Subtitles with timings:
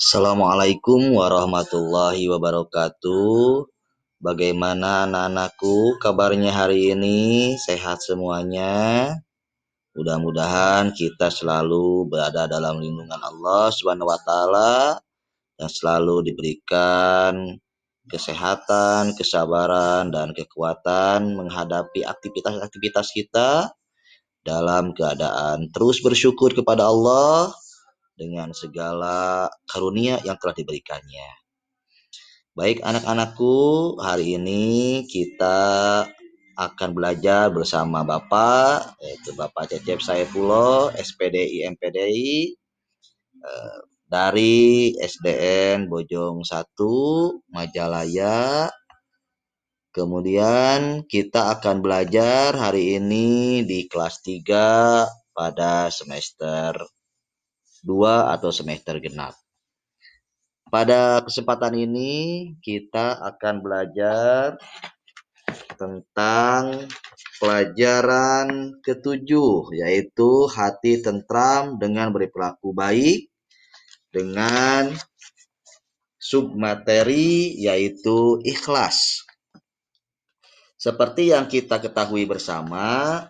[0.00, 3.68] Assalamualaikum warahmatullahi wabarakatuh.
[4.16, 7.52] Bagaimana anak-anakku kabarnya hari ini?
[7.60, 9.12] Sehat semuanya?
[9.92, 15.04] Mudah-mudahan kita selalu berada dalam lindungan Allah Subhanahu wa taala
[15.60, 17.60] dan selalu diberikan
[18.08, 23.68] kesehatan, kesabaran dan kekuatan menghadapi aktivitas-aktivitas kita
[24.40, 27.52] dalam keadaan terus bersyukur kepada Allah
[28.22, 31.42] dengan segala karunia yang telah diberikannya.
[32.54, 35.58] Baik anak-anakku, hari ini kita
[36.54, 42.54] akan belajar bersama Bapak, yaitu Bapak Cecep Saifullah, SPDI MPDI,
[43.42, 48.68] eh, dari SDN Bojong 1, Majalaya.
[49.92, 56.76] Kemudian kita akan belajar hari ini di kelas 3 pada semester
[57.82, 59.34] 2 atau semester genap.
[60.72, 62.12] Pada kesempatan ini
[62.64, 64.56] kita akan belajar
[65.76, 66.88] tentang
[67.42, 73.28] pelajaran ketujuh yaitu hati tentram dengan berperilaku baik
[74.08, 74.94] dengan
[76.16, 79.26] submateri yaitu ikhlas.
[80.78, 83.26] Seperti yang kita ketahui bersama,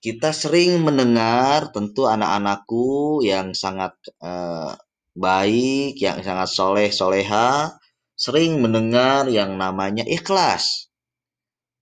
[0.00, 4.72] kita sering mendengar tentu anak-anakku yang sangat eh,
[5.16, 7.76] baik, yang sangat soleh soleha,
[8.16, 10.88] sering mendengar yang namanya ikhlas.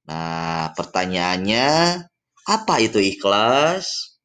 [0.08, 1.68] Nah, pertanyaannya,
[2.48, 4.16] apa itu ikhlas?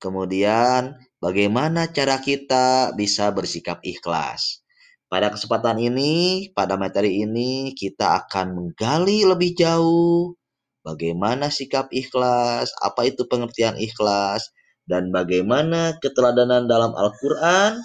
[0.00, 4.64] Kemudian, bagaimana cara kita bisa bersikap ikhlas?
[5.10, 10.39] Pada kesempatan ini, pada materi ini, kita akan menggali lebih jauh
[10.86, 14.50] bagaimana sikap ikhlas, apa itu pengertian ikhlas,
[14.88, 17.78] dan bagaimana keteladanan dalam Al-Quran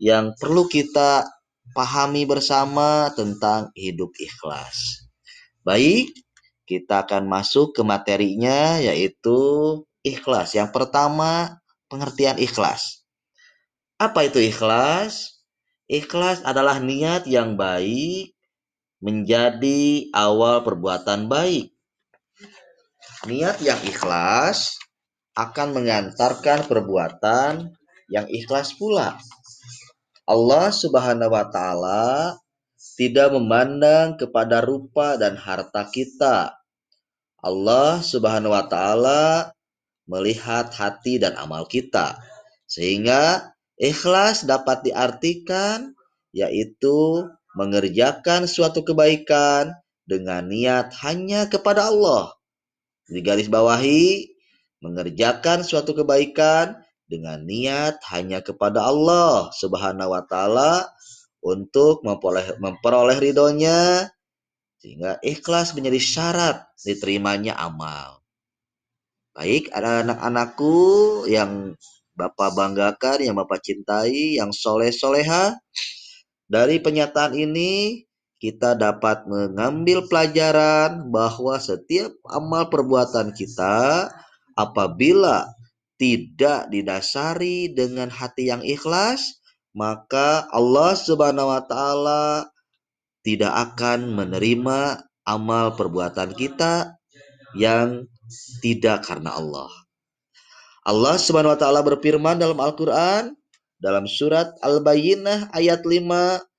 [0.00, 1.28] yang perlu kita
[1.76, 5.06] pahami bersama tentang hidup ikhlas.
[5.60, 6.10] Baik,
[6.64, 9.38] kita akan masuk ke materinya yaitu
[10.00, 10.56] ikhlas.
[10.56, 11.60] Yang pertama,
[11.92, 13.04] pengertian ikhlas.
[14.00, 15.42] Apa itu ikhlas?
[15.90, 18.32] Ikhlas adalah niat yang baik
[19.02, 21.74] menjadi awal perbuatan baik.
[23.28, 24.80] Niat yang ikhlas
[25.36, 27.68] akan mengantarkan perbuatan
[28.08, 29.20] yang ikhlas pula.
[30.24, 32.40] Allah Subhanahu wa taala
[32.96, 36.56] tidak memandang kepada rupa dan harta kita.
[37.44, 39.52] Allah Subhanahu wa taala
[40.08, 42.16] melihat hati dan amal kita.
[42.64, 45.92] Sehingga ikhlas dapat diartikan
[46.32, 49.76] yaitu mengerjakan suatu kebaikan
[50.08, 52.39] dengan niat hanya kepada Allah.
[53.10, 54.30] Di garis bawahi,
[54.80, 56.78] mengerjakan suatu kebaikan
[57.10, 60.86] dengan niat hanya kepada Allah Subhanahu wa taala
[61.42, 64.06] untuk memperoleh memperoleh ridhonya
[64.78, 66.56] sehingga ikhlas menjadi syarat
[66.86, 68.22] diterimanya amal.
[69.36, 70.76] Baik, ada anak-anakku
[71.26, 71.74] yang
[72.16, 75.56] Bapak banggakan, yang Bapak cintai, yang soleh-soleha.
[76.50, 78.04] Dari penyataan ini,
[78.40, 84.08] kita dapat mengambil pelajaran bahwa setiap amal perbuatan kita
[84.56, 85.44] apabila
[86.00, 89.44] tidak didasari dengan hati yang ikhlas,
[89.76, 92.48] maka Allah Subhanahu wa taala
[93.20, 96.96] tidak akan menerima amal perbuatan kita
[97.52, 98.08] yang
[98.64, 99.68] tidak karena Allah.
[100.88, 103.36] Allah Subhanahu wa taala berfirman dalam Al-Qur'an
[103.76, 106.49] dalam surat Al-Bayyinah ayat 5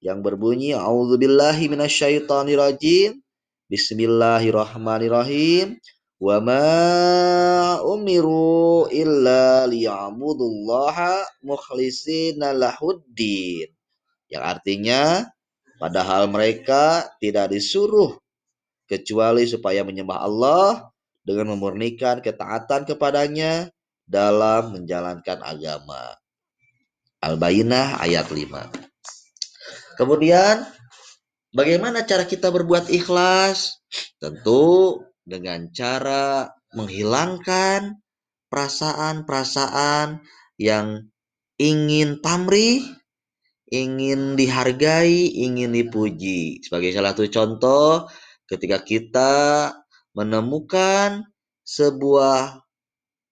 [0.00, 3.20] yang berbunyi A'udzubillahi minasyaitonirrajim
[3.66, 5.76] Bismillahirrahmanirrahim
[6.16, 13.68] wa ma umiru illa liya'budullaha mukhlisina lahuddin
[14.32, 15.28] yang artinya
[15.76, 18.16] padahal mereka tidak disuruh
[18.86, 20.88] kecuali supaya menyembah Allah
[21.26, 23.66] dengan memurnikan ketaatan kepadanya
[24.06, 26.14] dalam menjalankan agama.
[27.18, 28.85] Al-Bayyinah ayat 5.
[29.96, 30.62] Kemudian
[31.56, 33.80] bagaimana cara kita berbuat ikhlas?
[34.20, 37.96] Tentu dengan cara menghilangkan
[38.52, 40.20] perasaan-perasaan
[40.60, 41.08] yang
[41.56, 42.84] ingin pamrih,
[43.72, 46.60] ingin dihargai, ingin dipuji.
[46.60, 47.90] Sebagai salah satu contoh,
[48.46, 49.34] ketika kita
[50.12, 51.24] menemukan
[51.66, 52.62] sebuah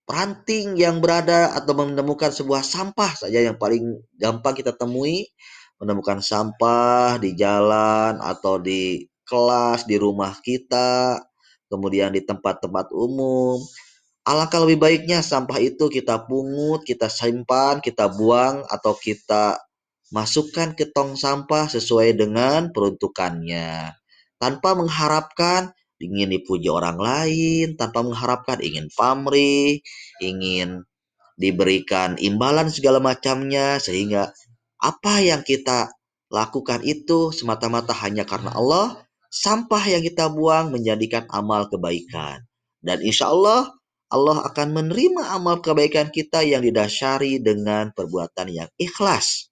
[0.05, 5.33] ranting yang berada atau menemukan sebuah sampah saja yang paling gampang kita temui,
[5.85, 11.21] menemukan sampah di jalan atau di kelas, di rumah kita,
[11.69, 13.61] kemudian di tempat-tempat umum,
[14.25, 19.61] alangkah lebih baiknya sampah itu kita pungut, kita simpan, kita buang atau kita
[20.09, 23.93] masukkan ke tong sampah sesuai dengan peruntukannya.
[24.41, 29.81] Tanpa mengharapkan ingin dipuji orang lain, tanpa mengharapkan ingin pamrih,
[30.21, 30.85] ingin
[31.35, 34.31] diberikan imbalan segala macamnya sehingga
[34.85, 35.89] apa yang kita
[36.29, 39.01] lakukan itu semata-mata hanya karena Allah
[39.33, 42.45] sampah yang kita buang menjadikan amal kebaikan.
[42.85, 43.73] Dan insya Allah
[44.13, 49.49] Allah akan menerima amal kebaikan kita yang didasari dengan perbuatan yang ikhlas.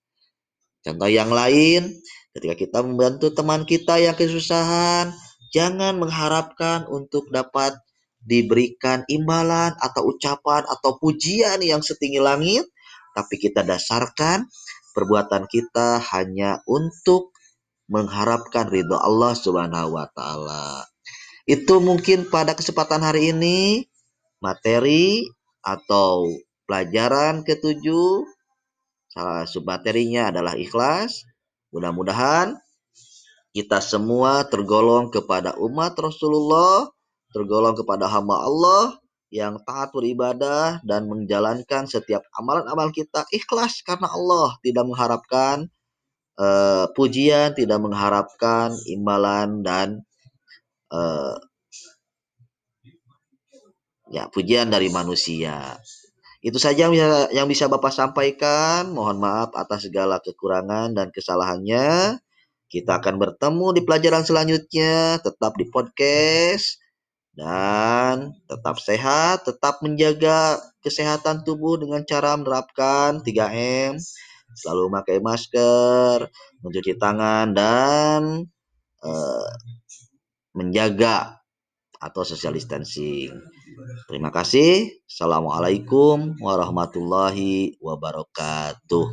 [0.85, 1.89] Contoh yang lain
[2.37, 5.17] ketika kita membantu teman kita yang kesusahan
[5.57, 7.75] jangan mengharapkan untuk dapat
[8.23, 12.65] diberikan imbalan atau ucapan atau pujian yang setinggi langit,
[13.19, 14.47] tapi kita dasarkan
[14.93, 17.33] perbuatan kita hanya untuk
[17.91, 20.87] mengharapkan ridho Allah Subhanahu wa taala.
[21.45, 23.89] Itu mungkin pada kesempatan hari ini
[24.39, 25.27] materi
[25.61, 26.31] atau
[26.65, 28.25] pelajaran ketujuh
[29.11, 31.27] salah satu materinya adalah ikhlas.
[31.75, 32.57] Mudah-mudahan
[33.53, 36.89] kita semua tergolong kepada umat Rasulullah
[37.33, 39.02] tergolong kepada hamba Allah
[39.33, 45.73] yang taat beribadah dan menjalankan setiap amalan-amalan kita ikhlas karena Allah tidak mengharapkan
[46.37, 50.05] uh, pujian, tidak mengharapkan imbalan dan
[50.93, 51.41] uh,
[54.13, 55.81] ya pujian dari manusia.
[56.45, 58.93] Itu saja yang bisa, yang bisa Bapak sampaikan.
[58.93, 62.21] Mohon maaf atas segala kekurangan dan kesalahannya.
[62.69, 66.82] Kita akan bertemu di pelajaran selanjutnya, tetap di podcast
[67.33, 73.97] dan tetap sehat, tetap menjaga kesehatan tubuh dengan cara menerapkan 3M,
[74.53, 76.29] selalu memakai masker,
[76.61, 78.45] mencuci tangan dan
[79.01, 79.51] uh,
[80.53, 81.41] menjaga
[82.03, 83.33] atau social distancing.
[84.11, 84.93] Terima kasih.
[85.09, 89.07] Assalamualaikum warahmatullahi wabarakatuh.